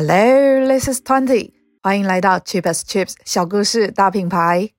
[0.00, 1.50] Hello, this is Twenty，
[1.82, 4.70] 欢迎来到 Cheap as Chips 小故事大品牌。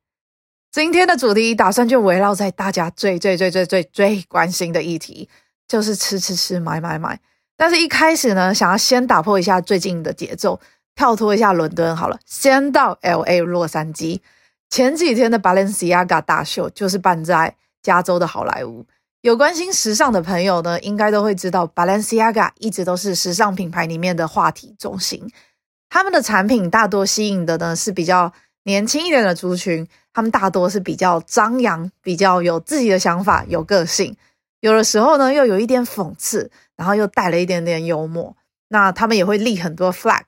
[0.72, 5.28] 今天的主题打算就围绕在大家最最最最最最关心的议题，
[5.68, 7.20] 就是吃吃吃、买买买。
[7.58, 10.62] 但是，一开始呢，想要先打破一下最近的节奏，
[10.96, 14.22] 跳脱一下伦敦好了，先到 LA 洛杉矶。
[14.70, 18.86] 前几天的 Balenciaga 大秀就是办在加州的好莱坞。
[19.22, 25.30] 有关心时尚的朋友呢，应该都会知道，Balenciaga 一直都是时尚品牌里面的话题中心。
[25.90, 28.32] 他们的产品大多吸引的呢是比较
[28.64, 34.16] 年轻一点的族群，他们大多是比较张扬、比较有自己的想法、有个性，
[34.62, 38.38] 有的时候呢又有一点讽刺，然后又带了一点点幽默。
[38.70, 40.24] 那他们也会立很多 flag。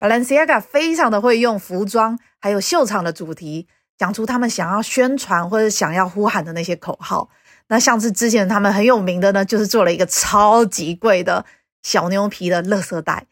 [0.00, 7.28] Balenciaga 非常的会用服装还有秀场的主题，讲出他们想要宣传或者想要呼喊的那些口号。
[7.68, 11.44] 那像是之前他们很有名的呢，就是做了一个超级贵的
[11.82, 13.26] 小牛皮的垃圾袋，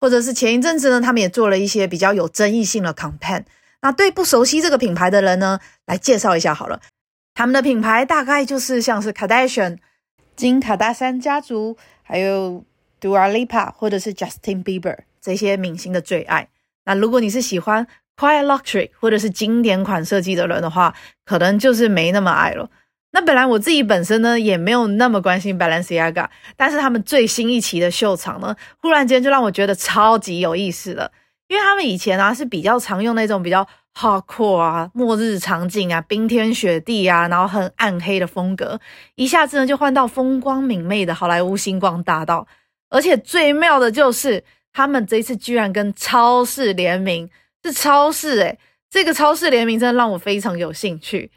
[0.00, 3.44] 或者是前一阵子呢，他们也做了一些比较有争议性的 campaign。
[3.80, 6.80] 那对不熟悉这个品牌的人呢，来介绍一下好了，
[7.34, 9.78] 他们的品牌大概就是像是 Kardashian
[10.36, 12.64] 金卡戴珊家族，还有
[13.00, 16.48] Dua Lipa 或者是 Justin Bieber 这些明星的最爱。
[16.84, 22.70] 那如果你是喜欢 Quiet Luxury 或者是经典款设计的人的话，可能就是没那么爱了。
[23.14, 26.26] 那本来我自己本身呢也没有那么关心 Balenciaga，
[26.56, 31.12] 但是他们最新一期的秀场呢，忽然间就让我觉得超级有意思了，
[31.46, 38.80] 因为他们以前啊是比较常用那种比较 hardcore 啊、末日场景啊、冰天雪地啊，然后很暗黑的风格，
[39.14, 42.44] 一下子呢就换到风光明媚的好莱坞星光大道，
[42.90, 44.42] 而且最妙的就是
[44.72, 47.30] 他们这次居然跟超市联名，
[47.62, 48.58] 是超市诶，
[48.90, 51.30] 这个超市联名真的让我非常有兴趣。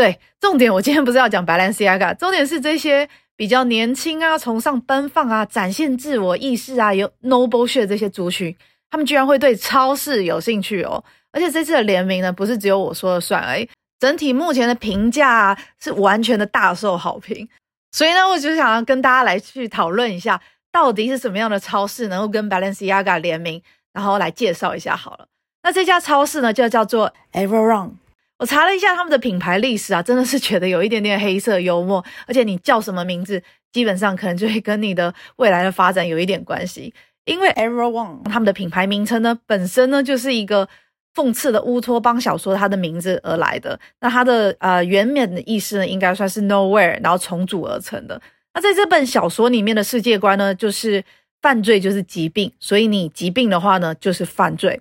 [0.00, 3.06] 对，重点我今天不是要讲 Balenciaga，重点是这些
[3.36, 8.56] 比较年轻啊、崇尚奔放啊、展现自我意识啊、有 noble shit 这些族群，
[8.90, 11.04] 他们居然会对超市有兴趣哦！
[11.32, 17.46] 而且这次的联名呢，不是只有我说了算而已，整体目前的评价啊是完全的大受好评。
[17.92, 20.40] 所以呢，我就想要跟大家来去讨论一下，
[20.72, 25.26] 到底是什么样的超市能够跟 Balenciaga 联名，然后来介绍一下好了。
[25.62, 27.98] 那这家超市呢，就叫做 Ever Run。
[28.40, 33.40] 我查了一下他们的品牌历史啊，真的是觉得有一点点黑色幽默，而且你叫什么名字，
[33.70, 36.94] 基本上可能就会跟你的未来的发展有一点关系。
[37.26, 40.66] 因为 Everyone 他们的品牌名称呢，本身呢就是一个
[41.14, 43.78] 讽刺的乌托邦小说它的名字而来的。
[44.00, 48.18] 那它的呃原本的意思呢，应该算是 Nowhere，然后重组而成的。
[48.54, 51.04] 那在这本小说里面的世界观呢，就是
[51.42, 54.80] 犯罪就是疾病，所以你疾病的话呢，就是犯罪。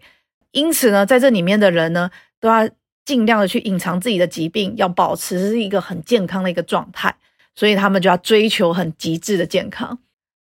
[0.53, 2.09] 因此呢，在这里面的人呢，
[2.39, 2.69] 都要。
[3.09, 7.15] 尽量的去隐藏自己的疾病，要保持是一个很健康的一个状态，
[7.55, 9.97] 所以他们就要追求很极致的健康。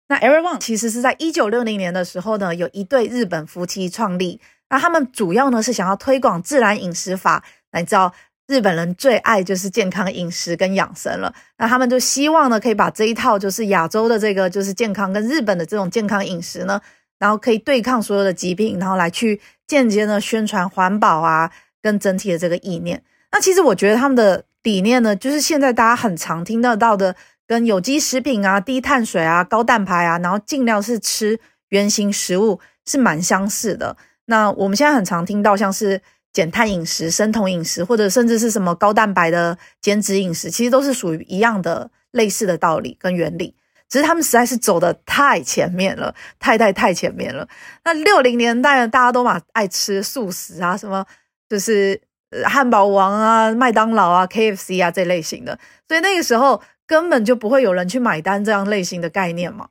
[0.09, 7.43] 那 Everyone 其实是在一九六零年的时候呢，有一对日本夫妻创立，那他们主要呢是想要推广自然饮食法。
[7.73, 8.13] 那你知道
[8.47, 16.79] 日本人最爱就是健康饮食跟养生了，那他们就希望呢可以把这一套就是亚洲的这个就是健康跟日本的这种健康饮食呢，
[17.19, 21.51] 然后可以对抗所有的疾病，然后来去间接的宣传环保啊。
[21.83, 27.15] 跟整体的这个意念，那其实我觉得他们的理念呢，就是现在大家很常听得到的，
[27.47, 33.97] 跟有机食品啊、低碳水啊、高蛋白啊，然后尽量是吃原型食物，是蛮相似的。
[34.27, 36.03] 那我们现在很常听到像是
[36.33, 43.55] 减碳饮食、生酮饮食，或者甚至是什么高蛋白的减脂饮食，其实都是属于一样的类似的道理跟原理，
[43.89, 47.49] 只是他们实在是走得太前面了，太太太前面了。
[47.85, 51.07] 那六零年代呢，大家都嘛爱吃素食啊，什么。
[51.49, 52.01] 就是
[52.45, 59.69] 汉堡王啊、麦当劳啊、KFC 啊这类型的，所以那个时候根本就不会有人去买单这样类型的概念嘛。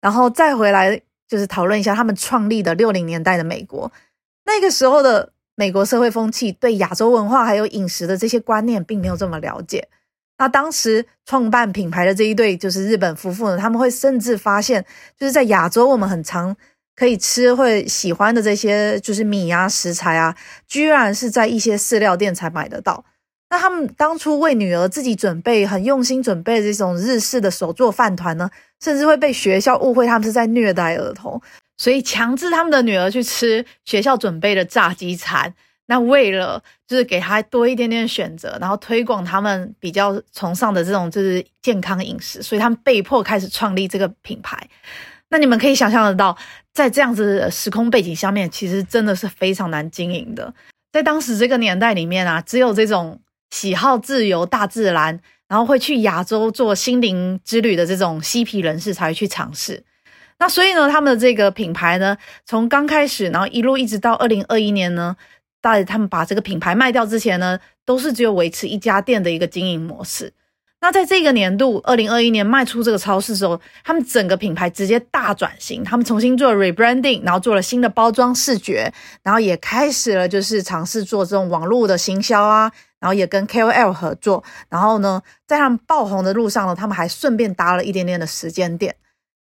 [0.00, 3.92] 然后再回来就是讨论一下他们创立的六零年代的美国，
[4.44, 9.88] 那个时候的美国社会风气对亚洲文化还有饮食的这些观念并没有这么了解。
[10.38, 14.84] 那当时创办品牌的这一对就是日本夫妇呢，他们会甚至发现，
[15.16, 16.56] 就是在亚洲我们很常。
[17.00, 20.36] 可以吃会喜欢的这些就是米啊食材啊，
[20.68, 23.02] 居然是在一些饲料店才买得到。
[23.48, 28.50] 那他们当初为女儿自己准备很用心准备的这种日式的手做饭团呢，
[28.84, 31.40] 甚至会被学校误会他们是在虐待儿童，
[31.78, 35.54] 所以强制他们的女儿去吃学校准备的炸鸡餐。
[35.86, 44.68] 那为了就是给他多一点点选择，然后推广他们比较崇尚的这种就是健康饮食，所以他们被迫开始创立这个品牌。
[45.30, 46.36] 那你们可以想象得到，
[46.74, 50.52] 在这样子的时空背景下面，其实真的是非常难经营的。
[50.92, 59.84] 在当时这个年代里面啊，只有这种喜好自由、大自然，然后会去亚洲做心灵之旅的这种嬉皮人士才会去尝试。
[60.40, 65.16] 那所以呢，他们的这个品牌呢，从刚开始，然后一路一直到二零二一年呢，
[65.62, 70.32] 在他们把这个品牌卖掉之前呢，都是只有维持一家店的一个经营模式。
[70.82, 78.90] 那在这个年度，二零二一年卖出这个超市之后，他们整个品牌直接大转型，他们重新做了 rebranding，然后做了新的包装视觉，
[79.22, 88.96] 然后也开始了就是尝试做这种网络的行销啊，然后也跟 KOL 合作，然后呢，在他们爆红的路上呢，他们还顺便搭了一点点的时间点，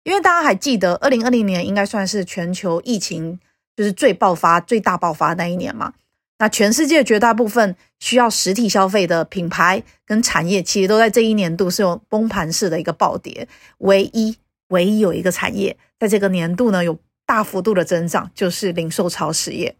[0.04, 3.40] 因为大家还记得，二零二零年应该算是全球疫情
[3.76, 5.94] 就是最爆发、最大爆发那一年嘛。
[6.38, 13.48] 那全世界绝大部分需要实体消费的品牌跟产业，其实都在这一年度是有崩盘式的一个暴跌。
[13.78, 14.36] 唯一
[14.69, 19.76] 唯一有一个产业在这个年度呢有大幅度的增长，就是零售超市业。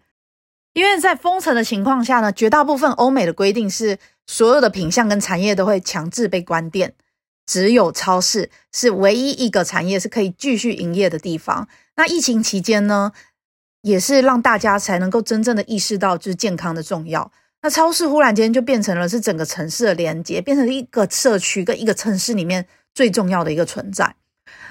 [0.74, 6.94] 因为在封城的情况下呢，绝大部分欧美的规定是所有的品项跟产业都会强制被关店，
[7.46, 11.68] 只有超市是唯一一个产业是可以继续营业的地方。
[11.96, 13.12] 那疫情期间呢，
[13.84, 17.31] 也是让大家才能够真正的意识到就是健康的重要。
[17.60, 24.16] 那超市忽然间就变成了是整个城市的连接，变成一个社区跟一个城市里面最重要的一个存在。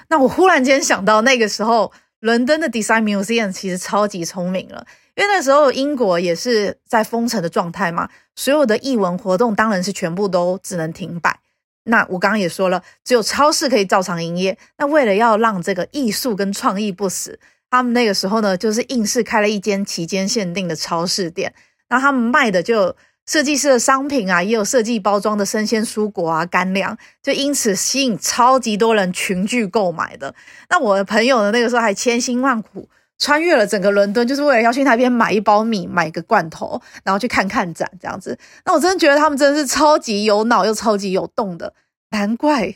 [0.10, 4.84] 那我忽然间想到，那个时候伦敦的 Design Museum 其实超级聪明了，
[5.16, 11.40] 因为那时候英国也是在封城的状态嘛，所有的艺文活动当然是全部都只能停摆。
[11.84, 14.58] 那我刚刚也说了，只有超市可以照常营业。
[14.80, 17.40] 那为了要让这个艺术跟创意不死。
[17.74, 21.52] 他们那个时候呢，就是硬是开了一间期间限定的超市店，
[21.88, 30.36] 然后他们卖的就有设计师的商品啊，也有设计包装的生鲜蔬果啊、干粮，就因此吸引超级多人群聚购买的。
[30.70, 32.88] 那我的朋友呢，那个时候还千辛万苦
[33.18, 38.38] 穿越了整个伦敦，就是为了要去那边买一包米、买个罐头，然后去看看展这样子。
[38.66, 41.74] 那我真的觉得他们真的是超级有脑又超级有动的，
[42.12, 42.76] 难怪。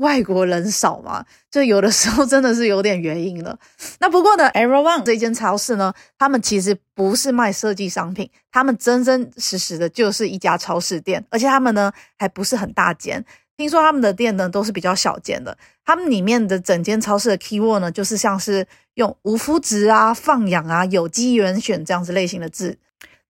[0.00, 3.58] 外国人少嘛，就有的时候真的是有点原因了。
[4.00, 13.24] 那不过呢，Erewhon 这间超市呢，他们其实不是卖设计商品，他们真真实实的就是一家超市店，而且他们呢还不是很大间。
[13.56, 22.78] 听说他们的店呢都是比较小间的，他们里面的整间超市的 keyword 呢，就是像是用无麸质啊、放养啊、有机原选这样子类型的字。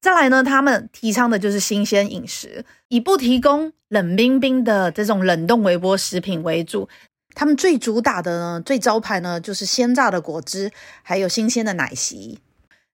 [0.01, 6.89] 再来呢，他们提倡的就是新鲜饮食，以不提供冷冰冰的这种冷冻微波食品为主。
[7.35, 10.71] 他们最主打的呢，最招牌呢，就是鲜榨的果汁，
[11.03, 12.39] 还有新鲜的奶昔，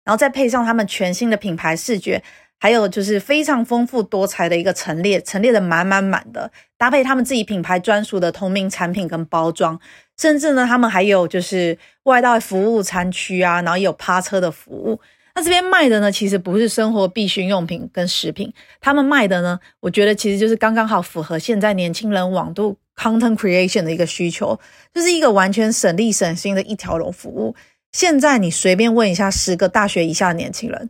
[0.04, 2.22] 然后再配上他们全新的品牌视觉，
[2.58, 9.80] 还有就是非常丰富多彩的一个陈列，陈列的满满满的，搭配他们自己品牌专属的同名产品跟包装，
[10.18, 15.00] 甚至呢，他们还有就是外带服务餐区啊，然后也有趴车的服务。
[15.38, 18.50] 那这边卖的呢，其实不是生活必需用品跟食品，
[18.80, 24.58] 他们卖的呢，我觉得其实就是刚刚好符合现在年轻人网度 content creation 的一个需求，
[24.94, 27.54] 就是一个完全省力省心的一条龙服务。
[27.92, 30.88] 现在你随便问一下十个大学以下的年轻人，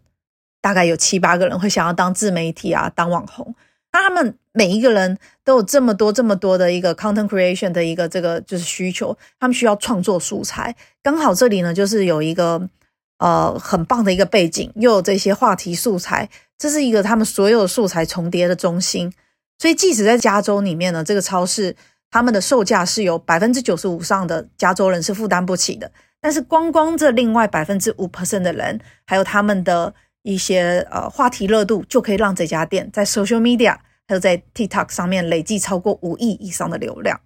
[0.60, 3.52] 大概有七八个人会想要当自媒体啊，当网红。
[3.92, 12.68] 那他们每一个人都有这么多这么多的一个 content creation 的一个这个就是需求，他们需要创作素材，刚好这里呢就是有一个。
[13.18, 16.28] 呃，很棒的一个背景，又有这些话题素材，
[16.58, 19.12] 这是一个他们所有素材重叠的中心。
[19.58, 21.74] 所以，即使在加州里面呢，这个超市
[22.10, 25.90] 他们的售价是有百分之九十五以上的加州人是负担不起的。
[26.20, 33.76] 但是，光光这另外百分之五 percent 的人，还有他们的一些呃话题热度，就可以让这家店在 social media
[34.06, 37.18] 还有在 TikTok 上面累计超过五亿以上的流量。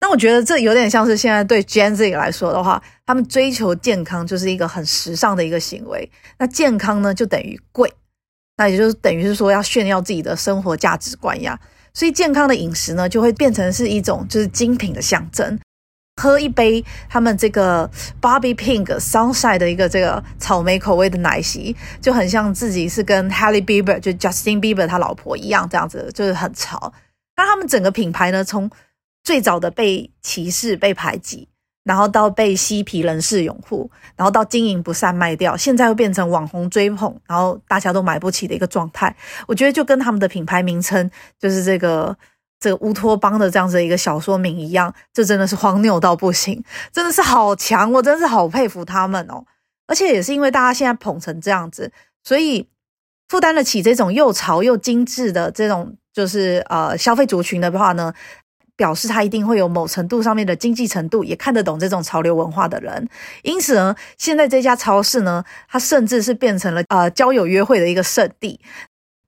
[0.00, 6.08] 那我觉得这有点像是现在对 Gen Z 来说的话，他们追求健康就是一个很时尚的一个行为。
[6.38, 7.92] 那健康呢，就等于贵，
[8.56, 11.58] 那也就是等于是说要炫耀自己的生活价值观呀。
[11.92, 15.58] 所以健康的饮食呢，就会变成是一种就是精品的象征。
[16.20, 17.88] 喝一杯他们这个
[18.20, 26.92] Bobby Pink Sunshine 的一个这个草莓口味的奶昔，就很像自己是跟 Halle Bieber 就 Justin Bieber 他老婆一样，这样子就是很潮。
[27.36, 28.68] 那他们整个品牌呢，从
[29.28, 31.46] 最早的被歧视、被排挤，
[31.84, 39.14] 然后到被嬉皮人士拥护，然后到经营不善卖掉，现在又变成网红追捧，然后大家都买不起的一个状态。
[39.46, 42.16] 我觉得就跟他们的品牌名称，就是这个
[42.58, 49.44] 这个乌托邦的这样子一个小说名一样，这真的是荒谬到不行，真的是好强，我真的是好佩服他们哦。
[49.88, 51.92] 而且也是因为大家现在捧成这样子，
[52.24, 52.66] 所以
[53.28, 58.14] 负担得起这种又潮又精致的这种就是呃消费族群的话呢，
[58.78, 63.08] 表示他一定会有某程度上面的经济程度，也看得懂这种潮流文化的人。
[63.42, 68.60] 因此呢，现在这家超市呢，它甚至是变成了呃交友约会的一个圣地。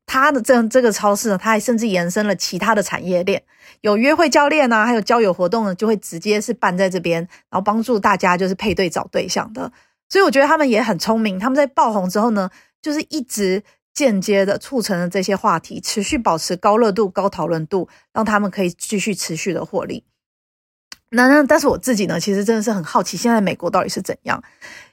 [0.06, 3.42] 他的这这个超市呢，它还甚至延伸了其他的产业链，
[3.80, 9.70] 有约会教练啊，还有交友活动呢，就会直接是办在这边，然后帮助大家就是配对找对象的。
[10.08, 12.48] 所以我觉得他们也很聪明，他们在爆红之后呢，
[12.80, 13.62] 就是一直
[13.92, 20.04] 间接的促成了这些话题，持续保持高热度、高讨论度，让他们可以继续持续的获利。
[21.10, 24.42] 那那但是我自己呢，其实真的是很好奇，现在美国到底是怎样？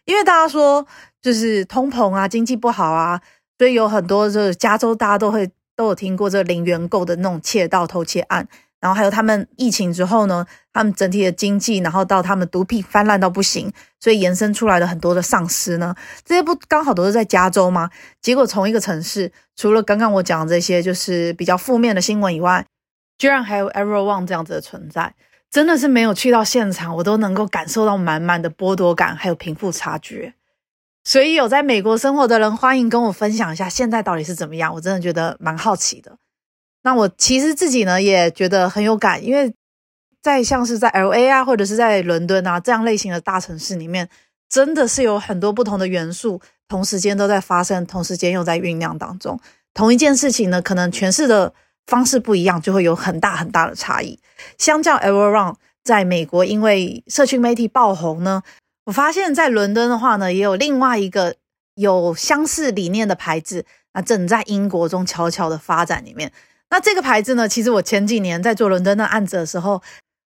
[0.06, 0.86] 因为大家说
[1.22, 3.22] 就是通膨啊，经济不好啊。
[3.60, 8.48] 所以有很多就是加州，大家都会都有听过这零元购的那种窃盗偷窃案，
[8.80, 17.90] 然后还有他们疫情之后呢，他们整体的经济，然后到他们毒品泛滥到不行，所以延伸出来的很多的丧尸呢，这些不刚好都是在加州吗？
[18.22, 22.66] 结果从一个城市，除了刚刚我讲的这些就是比较负面的新闻以外，
[23.18, 25.16] 居然还有 Error One 这样子的存在，
[25.50, 30.34] 真的是没有去到现场，我都能够感受到满满的剥夺感，还有贫富差距。
[31.04, 34.74] 所以有在美国生活的人，欢迎跟我分享一下现在到底是怎么样。
[34.74, 36.18] 我真的觉得蛮好奇的。
[36.84, 39.54] 那我其实自己呢也觉得很有感，因为
[40.22, 44.10] 在像是在 LA 啊，或者是在伦敦啊这样类型的大城市里面，
[44.50, 49.40] 真的是有很多不同的元素同时间都在发生，同时间又在酝酿当中。
[49.74, 51.54] 同一件事情呢，可能诠释的
[51.86, 54.20] 方式不一样，就会有很大很大的差异。
[54.58, 58.44] 相较 Error One 在美国因为社群媒体爆红呢。
[58.86, 61.36] 我发现，在伦敦的话呢，也有另外一个
[61.76, 66.32] 有相似理念的牌子，那正在英国中悄悄的发展里面。
[66.70, 69.82] 那这个牌子呢，其实我前几年在做伦敦的案子的时候，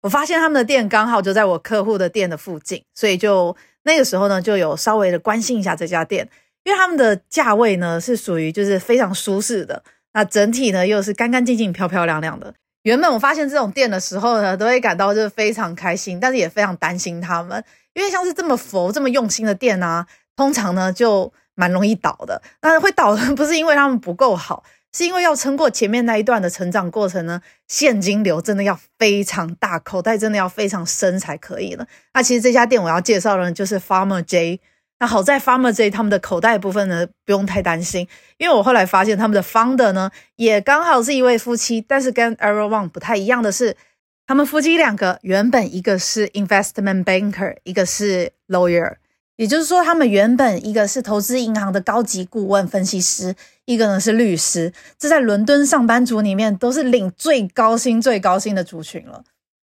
[0.03, 6.29] 我发现他们的店刚好就在我客户的店的附近，所以就那个时候呢，就有稍微的关心一下这家店，
[6.65, 12.55] 因为他们的价位呢是属于就是非常舒适的，那整体呢又是干干净净、漂漂亮亮的。
[12.85, 17.63] 原本我发现这种店的时候呢，都会感到就是非常开心，但是也非常担心他们。
[17.95, 22.41] 因为像是这么佛、这么用心的店啊，通常呢就蛮容易倒的。
[22.63, 31.87] 那会倒的不是因为他们不够好，是因为要撑过前面那一段的成长过程呢，现金流真的要非常大，口袋真的要非常深才可以了。
[32.15, 34.61] 那其实这家店我要介绍的呢，就是 Farmer J。
[35.01, 43.77] 那好在 Farmer J 他们的口袋部分呢，不用太担心，因为我后来发现他们的 founder 呢，也刚好是一位夫妻，但是跟 Error One 不太一样的是。
[44.27, 48.97] 他们夫妻两个原本一个是 investment banker，一个是 lawyer，
[49.39, 54.73] 也就是说，他们原本一个是投资银行的高级顾问分析师，一个呢是律师。
[54.99, 59.23] 这在伦敦上班族里面都是领最高薪、最高薪的族群了。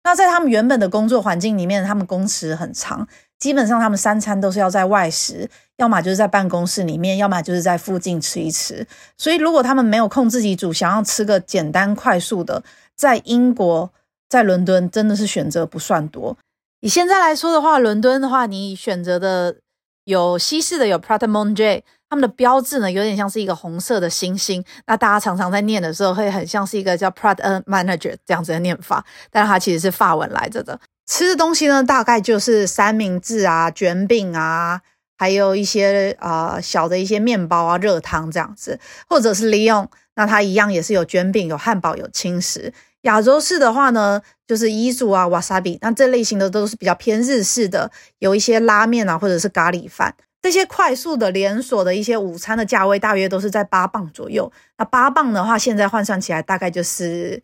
[0.04, 3.08] 那在他们原本的工作环境里面，他们工时很长，
[3.40, 8.86] 基本上他们三餐都是要在外食，要么就是在办公室里面，要么就是在附近吃一吃。
[9.18, 12.62] 所以，如果他们没有空自己煮，想要吃个简单快速的，
[12.96, 13.90] 在英国。
[14.30, 16.36] 在伦敦真的是选择不算多。
[16.84, 19.56] 以现在来说的话，伦敦的话，你选择的
[20.04, 24.62] 有西式的，有 Pret A Manger，他们的标志呢有点像是一个红色的星星。
[24.86, 30.78] 那大家常常在念的时候，会很像是一个叫 p r a t a Manager 这样子的念法，但是它其实是法文来着的。
[31.08, 34.82] 吃的东西呢，大概就是三明治啊、卷饼啊，
[35.18, 42.74] 还有一些啊、呃、小的一些面包啊、热汤这样子，或者是利用，那它一样也是有卷饼、有汉堡、有轻食。
[43.04, 54.52] 亚洲式的话呢，就是伊ซุ啊、瓦萨比，那这类型的都是比较偏日式的，有一些拉面啊，或者是咖喱饭，这些快速的连锁的一些午餐的价位大约都是在八磅左右。
[54.78, 57.42] 那八磅的话，现在换算起来大概就是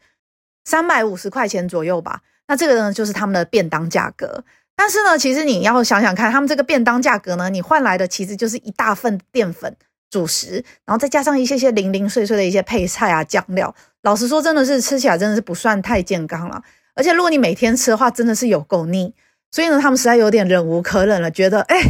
[0.66, 2.22] 三百五十块钱左右吧。
[2.48, 4.44] 那这个呢，就是他们的便当价格。
[4.76, 9.76] 但是呢，其实你要想想看，他们这个便当价格呢，你换来的其实就是一大份淀粉。
[10.10, 13.74] 主食，然后再加上一些些零零碎碎的一些配菜啊、酱料。
[14.02, 16.62] 老实说，真的是吃起来真的是不算太健康了。
[16.96, 19.14] 而且如果你每天吃的话，真的是有够腻。
[19.52, 21.82] 所以呢，他们实在有点忍无可忍了，觉得哎，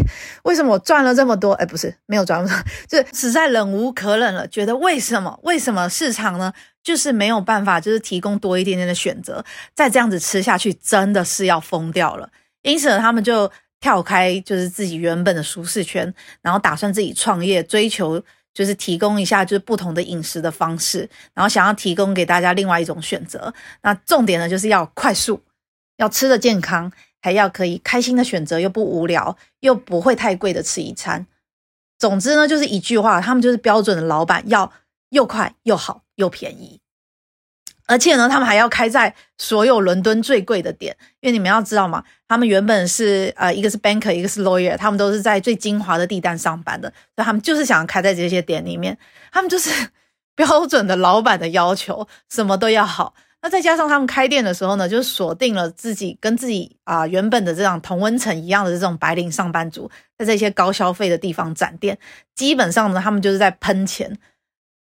[0.44, 1.54] 为什么我赚了这么多？
[1.54, 2.46] 哎，不是没有赚，
[2.88, 5.40] 就是实在忍无可忍了，觉得为什么？
[5.44, 6.54] 为什么市场呢？
[6.82, 9.44] 就是没有办法，就是提供多一点点的选择。
[9.76, 12.30] 再这样子吃下去，真的是要疯掉了。
[12.62, 13.52] 因此呢，他们就。
[13.80, 18.22] 跳开就是自己原本的舒适圈，然后打算自己创业，追求
[18.54, 23.54] 就是提供一下就是不同的饮食的方式，然后想要提供给大家另外一种选择。
[23.82, 25.42] 那重点呢，就是要快速，
[25.98, 31.26] 要吃得健康，还要可以开心的选择，又不无聊，又不会太贵的吃一餐。
[31.98, 34.72] 总之呢，就是一句话，他们就是标准的老板，要
[35.10, 36.82] 又快又好又便宜。
[37.90, 48.96] 而且呢，他们还要开在所有伦敦最贵的店，因为你们要知道嘛，他们原本是呃，一个是 banker，一个是 lawyer，他们都是在最精华的地段上班的，所以他们就是想要开在这些店里面，
[49.32, 49.72] 他们就是
[50.36, 53.16] 标准的老板的要求，什么都要好。
[53.42, 61.98] 那再加上他们开店的时候呢，就锁定了自己跟自己啊、原本的这样同温层一样的这种白领上班族，在这些高消费的地方展店，
[62.36, 64.16] 基本上呢，他们就是在喷钱。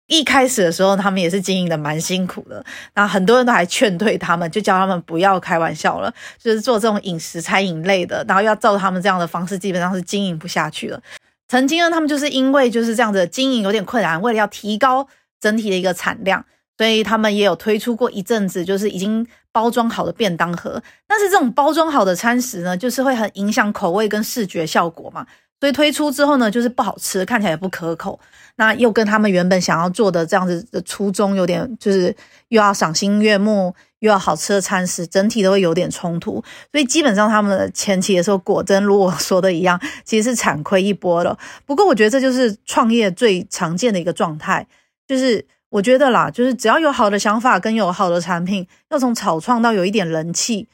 [0.08, 11.02] 一开始的时候，他们也是经营的蛮辛苦的，那很多人都还劝退他们，就叫他们不要开玩笑了，就是做这种饮食餐饮类的，然后要照他们这样的方式，基本上是经营不下去了。
[11.48, 15.08] 曾经呢，他们就是因为就是这样的经营有点困难，为了要提高
[15.40, 16.46] 整体的一个产量，
[16.78, 20.82] 所以他们也有推出过一阵子，就是已经包装好的便当盒。
[21.08, 25.26] 但是这种包装好的餐食呢，就是会很影响口味跟视觉效果嘛。
[25.66, 28.20] 所以推出之后呢，就是不好吃，看起来也不可口。
[28.58, 32.16] 那又跟他们原本想要做的这样子的初衷有点，就是
[32.50, 36.34] 又要赏心悦目，又要好吃的餐食，整体都会有点冲突。
[36.72, 41.36] 所以基本上他们前期的时候，果真如我说的一样，其实是惨亏一波了。
[41.66, 44.68] 不过我觉得这就是创业最常见的一个状态，
[45.08, 50.68] 就是我觉得啦，就是只要有好的想法跟有好的产品，要从草创到有一点人气。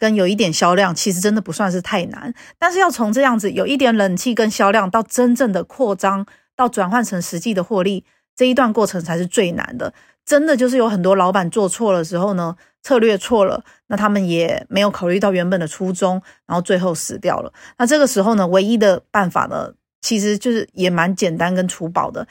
[0.00, 6.26] 跟有一点销量，其实真的不算是太难，但是要从这样子有一点冷气跟销量到真正的扩张，
[6.56, 9.92] 到转换成实际的获利，这一段过程才是最难的。
[10.24, 17.52] 真的就是有很多老板做错了时候呢，策略错了，那他们也没有考虑到原本的初衷，然后最后死掉了。
[17.76, 22.26] 那这个时候呢，唯一的办法呢，其实就是也蛮简单跟粗暴的，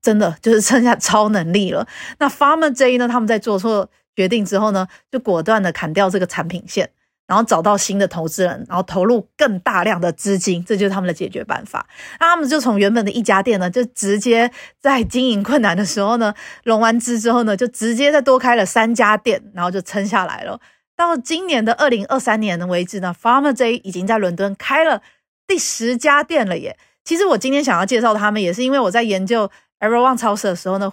[0.00, 1.86] 真的就是剩下超能力了。
[2.18, 6.90] 那 Farmer J 呢，他们在做错决定之后呢，就果断的砍掉这个产品线。
[7.32, 11.86] 然后找到新的投资人，然后投入更大量的资金，这就是他们的解决办法。
[12.20, 20.60] 那他们就从原本的一家店呢，就直接在经营困难的时候呢，融完资之后呢，就直接再多开了三家店，然后就撑下来了。
[20.94, 25.00] 到今年的二零二三年的为止呢，Farmer J 已经在伦敦开了
[25.46, 26.76] 第十家店了耶。
[27.02, 30.92] 其实我今天想要介绍他们，也是因为我在研究 Erewhon 超市的时候呢。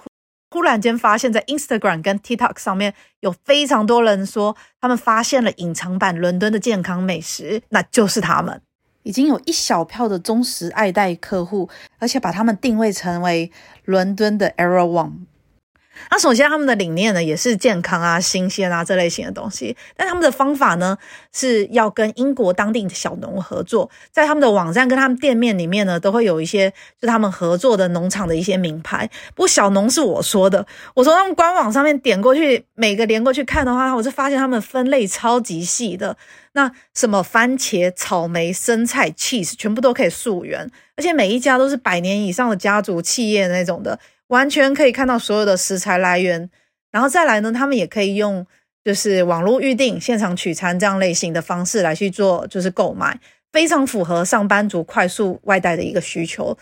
[0.51, 8.61] 忽然间发现，在 Instagram 跟 TikTok 上面有非常多人说，他们发现了隐藏版伦敦的健康美食，那就是他们。
[9.03, 13.51] 已经有一小票的忠实爱戴客户，而且把他们定位成为
[13.85, 15.11] 伦敦的 Era One。
[16.09, 20.97] 那首先他们的理念呢，也是健康啊、新鲜啊这类型的东西，但他们的方法呢，
[21.33, 26.71] 是要跟英国当地的小农合作，在他们的网站跟他们店面里面呢，都会有一些
[27.01, 29.09] 就他们合作的农场的一些名牌。
[29.35, 36.15] 不过小农是我说的，我从他们官网上面点过去，每个连过去看的话，我就发现他们分类超级细的。
[36.53, 43.99] 那什么番茄、草莓、生菜、cheese，全部都可以溯源，而且每一家都是百年以上的家族企业那种的。
[44.29, 46.49] 完全可以看到所有的食材来源，
[46.91, 48.45] 然后再来呢，他们也可以用
[48.83, 53.19] 就是网络预订、现场取餐这样类型的方式来去做，就是购买，
[53.51, 56.55] 非常符合上班族快速外带的一个需求。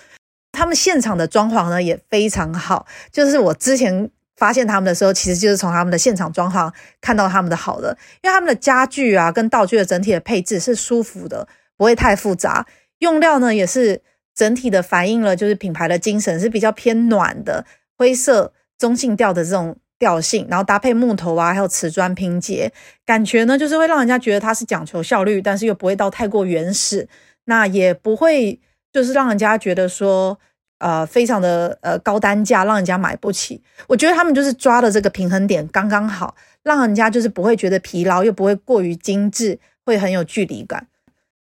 [0.53, 12.65] 他们现场的装潢呢也非常好，就是我之前发现他们的时候，其实就是从他们的现场装潢看到他们的好的，因为他们的家具啊跟道具的整体的配置是舒服的，不会太复杂，
[12.99, 14.01] 用料呢也是。
[14.37, 17.65] 整体的反映了就是品牌的精神是比较偏暖的
[17.97, 22.71] 灰色中性调的这种调性，然后搭配木头啊还有瓷砖拼接，
[23.03, 27.09] 感觉呢就是会让人家觉得它是讲求效率，但是又不会到太过原始，
[27.45, 28.61] 那也不会
[28.93, 30.37] 就是让人家觉得说
[30.77, 33.63] 呃非常的呃高单价，让人家买不起。
[33.87, 40.85] 我觉得他们就是抓的这个平衡点刚刚好，让人家就是不会觉得疲劳，又不会过于精致，会很有距离感。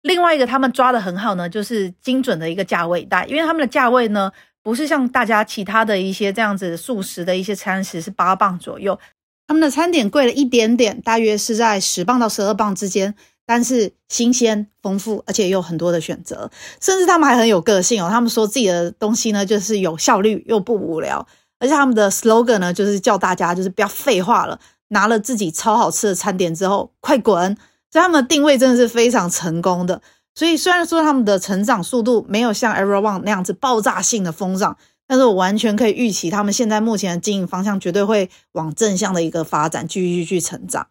[0.03, 8.99] 另外一个他们抓的很好呢，就是精准的一个价位带，因为他们的价位呢，不是像大家其他的一些这样子素食的一些餐食是八磅左右，
[9.47, 21.25] 他们的餐点贵了一点点，大约是在十磅到十二磅之间，但是新鲜丰富，而且也有很多的选择，甚至他们还很有个性哦，他们说自己的东西呢，就是有效率又不无聊，
[21.59, 27.57] 而且他们的 slogan 呢，就是叫大家就是不要废话了，拿了自己超好吃的餐点之后，快滚。
[27.93, 30.01] 所以他们的定位真的是非常成功的。
[30.33, 34.75] 所以虽然说他们的成长速度没有像 Everyone 那样子爆炸性的疯涨，
[35.05, 40.87] 但是我完全可以预期他们现在目前的经营方向绝对会往正向的一个发展，继续去成长。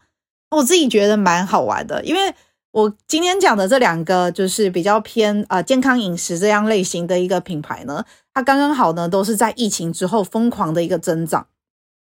[0.52, 2.32] 我自己觉得蛮好玩的，因为
[2.70, 11.48] 我今天讲的这两个就是比较偏啊、健康饮食这样类型的一个品牌呢，它刚刚好呢都是在疫情之后疯狂的一个增长。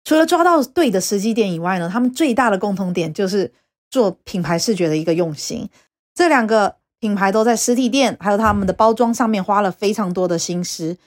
[0.03, 3.51] 除了抓到对的时机点以外呢，他们最大的共同点就是。
[3.95, 5.69] 做品牌视觉的一个用心，
[6.13, 10.97] 这两个品牌都在实体店还有他们的包装上面花了非常多的心思。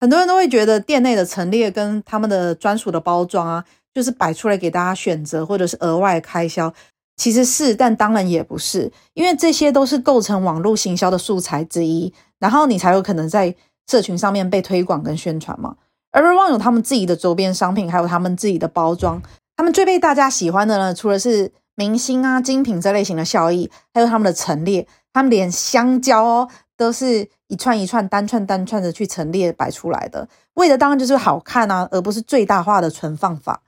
[0.00, 6.72] 很多人都会觉得店内的陈列跟他们的专属的包装啊，就是摆出来给大家选择或者是额外开销，
[7.16, 13.52] 其实是，但当然也不是，因为这些都是构成网络行销的素材之一，然后你才有可能在
[13.90, 15.74] 社群上面被推广跟宣传嘛。
[16.12, 19.20] Erewhon 有他们自己的周边商品，还有他们自己的包装，
[19.56, 21.50] 他们最被大家喜欢的呢，除了是
[21.82, 33.62] 明星啊，精品这类型的效益，还有他们的陈列，他们连香蕉哦都是一串一串、单串单串的去陈列摆出来的，为的当然就是好看啊，而不是最大化的存放法。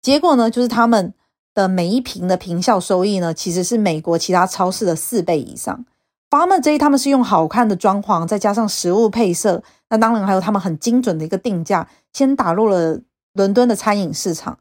[0.00, 1.12] 结果呢，就是他们
[1.54, 5.84] 的每一瓶的坪效收益呢，其实是美国其他超市的四倍以上。
[6.30, 13.00] Farmer J 他们是用好看的装潢，再加上食物配色，那当然还有他们很精准的一个定价，先打入了
[13.32, 14.56] 伦敦的餐饮市场。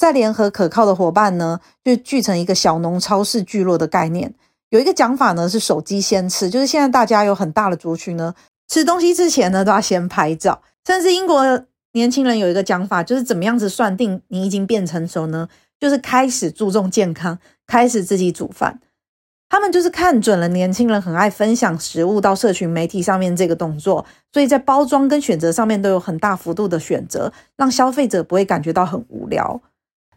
[0.00, 4.34] 再联合可靠的伙伴呢，就聚成一个小农超市聚落的概念。
[4.70, 8.34] 有一个讲法呢，是手机先吃，就是现在大家有很大的族群呢，
[8.66, 10.62] 吃东西之前呢都要先拍照。
[10.86, 15.50] 甚至英国年轻人有一个讲法，就是怎么样子算定你已经变成熟呢？
[15.78, 18.80] 就是开始注重健康，开始自己煮饭。
[19.50, 29.60] 他们就是看准了年轻人很爱分享食物到社群媒体上面这个动作，所以在包装跟选择上面都有很大幅度的选择，让消费者不会感觉到很无聊。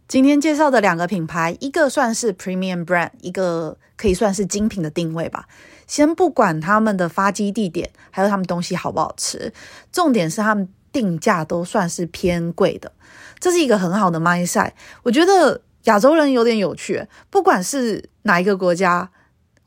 [0.08, 5.48] 今天介绍的两个品牌，一个算是 premium brand，一个可以算是精品的定位吧。
[5.88, 9.52] 先不管他们的发基地点，还有他们东西好不好吃，
[9.92, 12.92] 重点是他们定价都算是偏贵的，
[13.40, 14.72] 这是一个很好的 mindset。
[15.04, 19.10] 我觉得亚洲人有点有趣，不管是哪一个国家。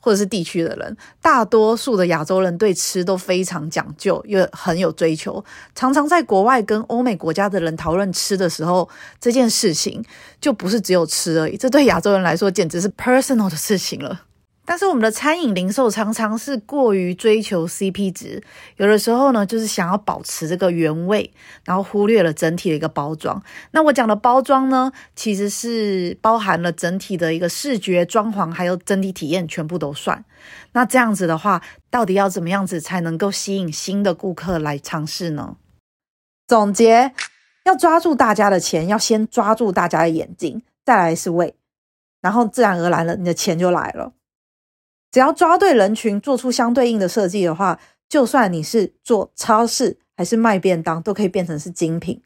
[0.06, 5.44] 或者是地区的人，大多数的亚洲人对吃都非常讲究，又很有追求。
[5.74, 8.88] 常常在国外跟欧美国家的人讨论吃的时候，
[9.20, 10.04] 这件事情
[10.40, 14.25] 就不是只有吃而已，这对亚洲人来说简直是 personal 的事情了。
[14.66, 18.42] 但是我们的餐饮零售常常是过于追求 CP 值，
[18.76, 21.32] 有的时候呢，就是想要保持这个原味，
[21.64, 23.40] 然后忽略了整体的一个包装。
[23.70, 30.24] 那我讲的包装呢，其实是包含了整体的一个视觉装潢，还有整体体验全部都算。
[30.72, 35.56] 那这样子的话，到底要怎么样子才能够吸引新的顾客来尝试呢？
[36.48, 37.12] 总结，
[37.64, 41.54] 要抓住大家的钱，要先抓住大家的眼睛，再来是胃，
[42.20, 44.12] 然后自然而然了，你的钱就来了。
[45.16, 52.20] 只要抓对人群，做出相对应的设计的话，就算你是做超市还是卖便当，都可以变成是精品。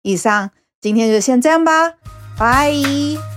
[0.00, 1.96] 以上，今天就先这样吧，
[2.38, 3.27] 拜。